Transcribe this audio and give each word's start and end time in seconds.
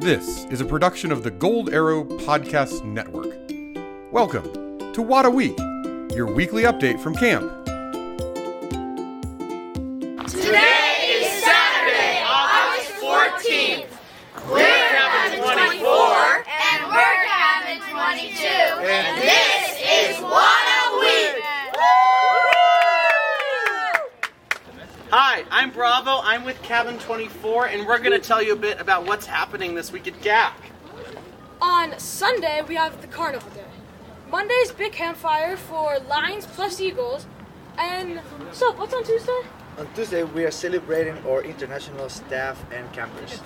This 0.00 0.46
is 0.46 0.62
a 0.62 0.64
production 0.64 1.12
of 1.12 1.24
the 1.24 1.30
Gold 1.30 1.74
Arrow 1.74 2.04
Podcast 2.04 2.82
Network. 2.86 3.36
Welcome 4.10 4.94
to 4.94 5.02
What 5.02 5.26
a 5.26 5.30
Week, 5.30 5.58
your 6.16 6.32
weekly 6.32 6.62
update 6.62 6.98
from 7.02 7.14
camp. 7.14 7.59
I'm 25.60 25.72
Bravo. 25.72 26.22
I'm 26.22 26.44
with 26.44 26.62
Cabin 26.62 26.98
24, 26.98 27.66
and 27.66 27.86
we're 27.86 27.98
going 27.98 28.18
to 28.18 28.18
tell 28.18 28.42
you 28.42 28.54
a 28.54 28.56
bit 28.56 28.80
about 28.80 29.04
what's 29.04 29.26
happening 29.26 29.74
this 29.74 29.92
week 29.92 30.08
at 30.08 30.18
GAC. 30.22 30.52
On 31.60 31.98
Sunday, 31.98 32.62
we 32.66 32.76
have 32.76 32.98
the 33.02 33.06
Carnival 33.06 33.50
Day. 33.50 33.66
Monday's 34.30 34.72
big 34.72 34.92
campfire 34.92 35.58
for 35.58 35.98
Lions 36.08 36.46
plus 36.46 36.80
Eagles. 36.80 37.26
And 37.76 38.22
so, 38.52 38.72
what's 38.72 38.94
on 38.94 39.04
Tuesday? 39.04 39.38
On 39.76 39.86
Tuesday, 39.92 40.22
we 40.22 40.46
are 40.46 40.50
celebrating 40.50 41.18
our 41.26 41.42
international 41.42 42.08
staff 42.08 42.64
and 42.72 42.90
campers. 42.94 43.38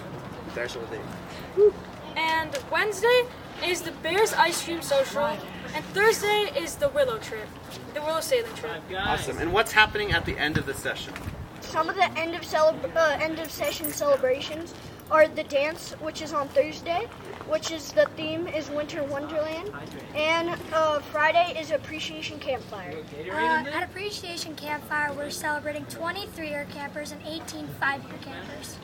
International 0.46 0.86
Day. 0.86 1.72
And 2.14 2.56
Wednesday 2.70 3.24
is 3.66 3.82
the 3.82 3.90
Bears 3.90 4.32
Ice 4.34 4.64
Cream 4.64 4.82
Social. 4.82 5.36
And 5.74 5.84
Thursday 5.86 6.52
is 6.56 6.76
the 6.76 6.90
Willow 6.90 7.18
Trip, 7.18 7.48
the 7.92 8.02
Willow 8.02 8.20
Sailing 8.20 8.54
Trip. 8.54 8.80
Awesome. 8.96 9.38
And 9.38 9.52
what's 9.52 9.72
happening 9.72 10.12
at 10.12 10.24
the 10.24 10.38
end 10.38 10.58
of 10.58 10.66
the 10.66 10.74
session? 10.74 11.12
Some 11.74 11.88
of 11.88 11.96
the 11.96 12.08
end 12.16 12.36
of 12.36 12.42
celeb- 12.42 12.94
uh, 12.94 13.18
end 13.20 13.40
of 13.40 13.50
session 13.50 13.90
celebrations 13.90 14.72
are 15.10 15.26
the 15.26 15.42
dance, 15.42 15.90
which 16.00 16.22
is 16.22 16.32
on 16.32 16.46
Thursday, 16.50 17.08
which 17.48 17.72
is 17.72 17.90
the 17.90 18.06
theme 18.16 18.46
is 18.46 18.70
Winter 18.70 19.02
Wonderland, 19.02 19.72
and 20.14 20.56
uh, 20.72 21.00
Friday 21.00 21.58
is 21.58 21.72
Appreciation 21.72 22.38
Campfire. 22.38 22.94
Uh, 23.28 23.34
at 23.34 23.82
Appreciation 23.82 24.54
Campfire, 24.54 25.12
we're 25.14 25.30
celebrating 25.30 25.84
23 25.86 26.48
year 26.48 26.64
campers 26.72 27.10
and 27.10 27.20
18 27.26 27.66
five 27.80 28.00
year 28.04 28.20
campers. 28.22 28.78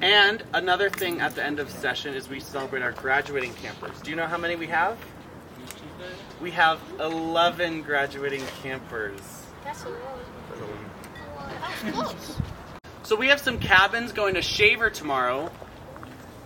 And 0.00 0.42
another 0.54 0.88
thing 0.88 1.20
at 1.20 1.34
the 1.34 1.44
end 1.44 1.60
of 1.60 1.68
session 1.68 2.14
is 2.14 2.30
we 2.30 2.40
celebrate 2.40 2.82
our 2.82 2.92
graduating 2.92 3.52
campers. 3.56 4.00
Do 4.00 4.08
you 4.08 4.16
know 4.16 4.26
how 4.26 4.38
many 4.38 4.56
we 4.56 4.68
have? 4.68 4.96
We 6.40 6.50
have 6.52 6.80
11 6.98 7.82
graduating 7.82 8.40
campers. 8.62 9.20
That's 9.62 9.84
a 9.84 9.90
lot. 9.90 10.14
So 13.02 13.16
we 13.16 13.28
have 13.28 13.40
some 13.40 13.58
cabins 13.58 14.12
going 14.12 14.34
to 14.34 14.42
Shaver 14.42 14.90
tomorrow. 14.90 15.50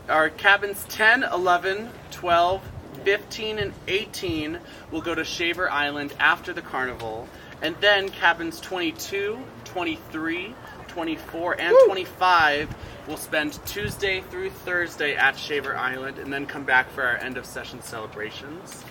Our 0.09 0.29
cabins 0.31 0.85
10, 0.89 1.23
11, 1.23 1.91
12, 2.11 2.63
15, 3.05 3.59
and 3.59 3.73
18 3.87 4.59
will 4.91 5.03
go 5.03 5.15
to 5.15 5.25
Shaver 5.25 5.71
Island 5.71 6.13
after 6.19 6.53
the 6.53 6.63
carnival. 6.63 7.29
And 7.63 7.77
then 7.81 8.09
cabins 8.09 8.61
22, 8.61 9.39
23, 9.65 10.55
24, 10.89 11.61
and 11.61 11.77
25 11.87 12.75
will 13.07 13.17
spend 13.17 13.59
Tuesday 13.67 14.21
through 14.21 14.51
Thursday 14.51 15.15
at 15.15 15.39
Shaver 15.39 15.77
Island 15.77 16.19
and 16.19 16.33
then 16.33 16.47
come 16.47 16.65
back 16.65 16.91
for 16.91 17.05
our 17.05 17.17
end 17.17 17.37
of 17.37 17.47
session 17.47 17.83
celebrations. 17.83 18.85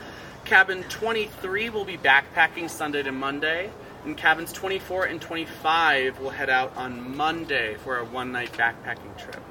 Cabin 0.46 0.84
23 0.84 1.70
will 1.70 1.86
be 1.86 1.98
backpacking 1.98 2.70
Sunday 2.70 3.04
to 3.04 3.12
Monday, 3.12 3.70
and 4.08 4.18
cabins 4.18 4.54
24 4.54 5.06
and 5.06 5.22
25 5.22 6.20
will 6.20 6.30
head 6.30 6.50
out 6.50 6.76
on 6.78 7.16
Monday 7.16 7.76
for 7.76 7.98
a 7.98 8.06
one 8.06 8.32
night 8.32 8.52
backpacking 8.54 9.16
trip. 9.18 9.42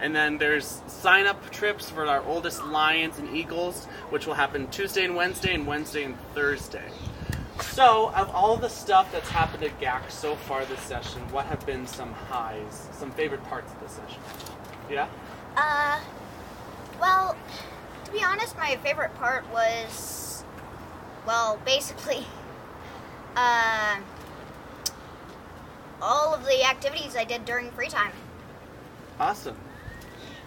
And 0.00 0.14
then 0.14 0.36
there's 0.36 0.82
sign 0.86 1.26
up 1.26 1.50
trips 1.50 1.88
for 1.88 2.06
our 2.06 2.22
oldest 2.24 2.64
Lions 2.66 3.18
and 3.18 3.34
Eagles, 3.34 3.86
which 4.10 4.26
will 4.26 4.34
happen 4.34 4.68
Tuesday 4.68 5.04
and 5.04 5.16
Wednesday, 5.16 5.54
and 5.54 5.66
Wednesday 5.66 6.04
and 6.04 6.16
Thursday. 6.34 6.84
So, 7.60 8.12
of 8.14 8.28
all 8.30 8.56
the 8.56 8.68
stuff 8.68 9.10
that's 9.10 9.30
happened 9.30 9.64
at 9.64 9.80
GAC 9.80 10.10
so 10.10 10.34
far 10.34 10.64
this 10.66 10.80
session, 10.80 11.20
what 11.30 11.46
have 11.46 11.64
been 11.64 11.86
some 11.86 12.12
highs, 12.12 12.88
some 12.92 13.10
favorite 13.12 13.42
parts 13.44 13.72
of 13.72 13.80
the 13.80 13.88
session? 13.88 14.20
Yeah? 14.90 15.08
Uh, 15.56 16.00
well, 17.00 17.36
to 18.04 18.12
be 18.12 18.22
honest, 18.22 18.56
my 18.58 18.76
favorite 18.76 19.14
part 19.14 19.50
was, 19.52 20.44
well, 21.26 21.58
basically, 21.64 22.26
uh, 23.36 23.96
all 26.00 26.34
of 26.34 26.44
the 26.44 26.64
activities 26.64 27.16
I 27.16 27.24
did 27.24 27.44
during 27.44 27.70
free 27.72 27.88
time. 27.88 28.12
Awesome. 29.18 29.56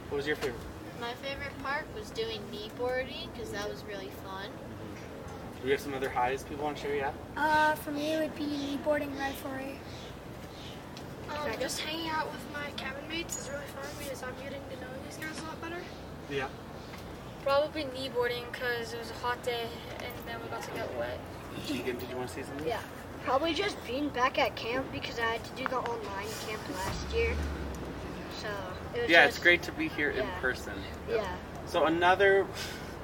What 0.09 0.17
was 0.17 0.27
your 0.27 0.35
favorite? 0.35 0.59
My 0.99 1.13
favorite 1.13 1.51
part 1.63 1.85
was 1.95 2.09
doing 2.09 2.41
kneeboarding 2.51 3.31
because 3.33 3.51
that 3.51 3.69
was 3.69 3.83
really 3.87 4.11
fun. 4.23 4.49
Do 5.59 5.65
we 5.65 5.71
have 5.71 5.79
some 5.79 5.93
other 5.93 6.09
highs 6.09 6.43
people 6.43 6.65
want 6.65 6.77
to 6.77 6.83
share? 6.83 6.95
Yeah? 6.95 7.11
Uh, 7.35 7.75
for 7.75 7.91
me, 7.91 8.13
it 8.13 8.21
would 8.21 8.35
be 8.35 8.45
knee 8.45 8.79
boarding 8.83 9.11
riflery. 9.11 9.75
Um, 11.29 11.51
just 11.59 11.81
hanging 11.81 12.09
out 12.09 12.31
with 12.31 12.41
my 12.53 12.69
cabin 12.77 13.07
mates 13.09 13.37
is 13.41 13.49
really 13.49 13.65
fun 13.75 13.85
because 13.99 14.23
I'm 14.23 14.35
getting 14.43 14.61
to 14.69 14.75
know 14.81 14.87
these 15.05 15.17
guys 15.17 15.39
a 15.39 15.43
lot 15.43 15.61
better. 15.61 15.81
Yeah. 16.29 16.47
Probably 17.43 17.83
kneeboarding 17.83 18.51
because 18.51 18.93
it 18.93 18.99
was 18.99 19.11
a 19.11 19.15
hot 19.15 19.43
day 19.43 19.67
and 19.99 20.13
then 20.25 20.41
we 20.41 20.49
got 20.49 20.63
to 20.63 20.71
get 20.71 20.97
wet. 20.97 21.19
Keegan, 21.65 21.97
did 21.97 22.09
you 22.09 22.15
want 22.17 22.29
to 22.29 22.35
say 22.35 22.43
something? 22.43 22.67
Yeah. 22.67 22.79
Probably 23.23 23.53
just 23.53 23.75
being 23.85 24.09
back 24.09 24.37
at 24.39 24.55
camp 24.55 24.85
because 24.91 25.19
I 25.19 25.23
had 25.23 25.43
to 25.43 25.51
do 25.51 25.63
the 25.67 25.77
online 25.77 26.27
camp 26.47 26.61
last 26.75 27.13
year. 27.13 27.33
So 28.41 28.47
it 28.95 29.01
was 29.01 29.09
Yeah, 29.09 29.25
just, 29.25 29.37
it's 29.37 29.43
great 29.43 29.63
to 29.63 29.71
be 29.73 29.89
here 29.89 30.11
in 30.11 30.25
person. 30.39 30.73
Yeah. 31.09 31.25
So 31.65 31.85
another 31.85 32.45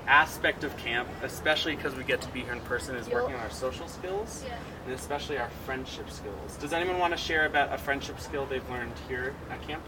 aspect 0.07 0.63
of 0.63 0.75
camp, 0.77 1.09
especially 1.23 1.75
because 1.75 1.95
we 1.95 2.03
get 2.03 2.21
to 2.21 2.29
be 2.29 2.41
here 2.41 2.53
in 2.53 2.59
person, 2.61 2.95
is 2.95 3.07
Yep. 3.07 3.15
working 3.15 3.35
on 3.35 3.41
our 3.41 3.49
social 3.49 3.87
skills 3.87 4.43
Yeah. 4.47 4.55
and 4.85 4.93
especially 4.93 5.37
our 5.37 5.49
friendship 5.65 6.09
skills. 6.09 6.55
Does 6.57 6.73
anyone 6.73 6.99
want 6.99 7.11
to 7.11 7.17
share 7.17 7.45
about 7.45 7.73
a 7.73 7.77
friendship 7.77 8.19
skill 8.19 8.45
they've 8.45 8.67
learned 8.69 8.93
here 9.07 9.33
at 9.49 9.61
camp? 9.67 9.83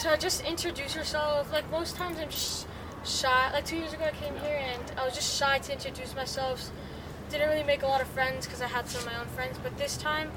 To 0.00 0.16
just 0.18 0.42
introduce 0.42 0.94
yourself. 0.94 1.50
Like 1.52 1.70
most 1.70 1.96
times 1.96 2.18
I'm 2.18 2.28
just 2.28 2.66
shy. 3.04 3.50
Like 3.52 3.64
two 3.64 3.76
years 3.76 3.92
ago 3.92 4.04
I 4.04 4.10
came 4.10 4.36
here 4.36 4.56
and 4.62 4.98
I 4.98 5.04
was 5.04 5.14
just 5.14 5.38
shy 5.38 5.58
to 5.58 5.72
introduce 5.72 6.14
myself. 6.14 6.70
Didn't 7.30 7.48
really 7.48 7.64
make 7.64 7.82
a 7.82 7.86
lot 7.86 8.00
of 8.00 8.06
friends 8.08 8.46
because 8.46 8.62
I 8.62 8.66
had 8.68 8.88
some 8.88 9.00
of 9.00 9.06
my 9.12 9.18
own 9.20 9.26
friends. 9.28 9.58
But 9.62 9.76
this 9.76 9.96
time 9.96 10.30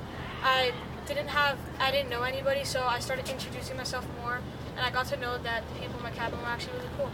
I 0.44 0.72
didn't 1.08 1.28
have, 1.28 1.58
I 1.80 1.92
didn't 1.92 2.10
know 2.10 2.24
anybody, 2.24 2.64
so 2.64 2.84
I 2.84 3.00
started 3.00 3.30
introducing 3.30 3.78
myself 3.78 4.06
more. 4.22 4.40
And 4.76 4.86
I 4.86 4.90
got 4.92 5.06
to 5.08 5.18
know 5.18 5.38
that 5.40 5.64
the 5.70 5.80
people 5.80 5.98
in 5.98 6.04
my 6.04 6.12
cabin 6.12 6.40
were 6.40 6.48
actually 6.48 6.74
really 6.78 6.90
cool. 6.98 7.12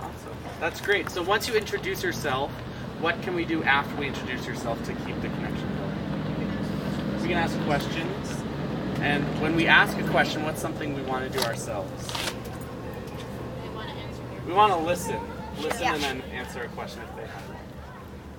Awesome. 0.00 0.32
That's 0.60 0.80
great. 0.80 1.10
So 1.10 1.22
once 1.22 1.46
you 1.48 1.54
introduce 1.54 2.02
yourself, 2.02 2.50
what 3.00 3.20
can 3.22 3.34
we 3.34 3.44
do 3.44 3.62
after 3.64 3.94
we 3.96 4.06
introduce 4.06 4.46
yourself 4.46 4.82
to 4.84 4.92
keep 4.92 5.20
the 5.20 5.28
connection 5.28 5.68
going? 5.76 7.22
We 7.22 7.28
can 7.28 7.36
ask 7.36 7.58
questions. 7.64 8.34
And 9.00 9.24
when 9.40 9.54
we 9.54 9.66
ask 9.66 9.96
a 9.98 10.08
question, 10.08 10.42
what's 10.44 10.60
something 10.60 10.94
we 10.94 11.02
want 11.02 11.30
to 11.30 11.38
do 11.38 11.44
ourselves? 11.44 11.90
We 13.62 13.68
want 13.74 13.88
to 13.90 13.94
answer 13.94 14.22
We 14.46 14.52
want 14.54 14.72
to 14.72 14.78
listen. 14.78 15.20
Listen 15.60 15.82
Yeah. 15.82 15.94
and 15.94 16.02
then 16.02 16.22
answer 16.32 16.62
a 16.62 16.68
question 16.68 17.02
if 17.02 17.16
they 17.16 17.22
have 17.22 17.42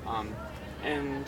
one. 0.05 0.15
Um, 0.15 0.35
and 0.83 1.25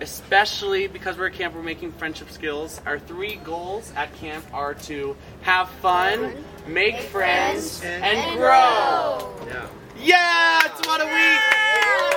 especially 0.00 0.86
because 0.86 1.18
we're 1.18 1.26
at 1.26 1.34
camp, 1.34 1.54
we're 1.54 1.62
making 1.62 1.92
friendship 1.92 2.30
skills. 2.30 2.80
Our 2.86 2.98
three 2.98 3.36
goals 3.36 3.92
at 3.96 4.14
camp 4.14 4.44
are 4.52 4.74
to 4.74 5.16
have 5.42 5.68
fun, 5.68 6.34
make 6.66 6.96
friends, 7.00 7.82
and, 7.82 8.36
grow. 8.36 9.34
Yeah. 9.46 9.68
Yeah, 10.00 10.60
it's 10.66 10.86
what 10.86 11.00
a 11.00 11.06
week! 11.06 12.07